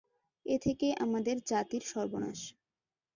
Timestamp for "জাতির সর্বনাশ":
1.47-2.39